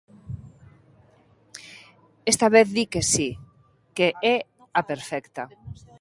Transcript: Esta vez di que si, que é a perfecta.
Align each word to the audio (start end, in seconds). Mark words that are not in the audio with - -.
Esta 2.31 2.47
vez 2.55 2.67
di 2.77 2.85
que 2.91 3.01
si, 3.11 3.29
que 3.97 4.07
é 4.33 4.37
a 4.79 4.81
perfecta. 4.91 5.43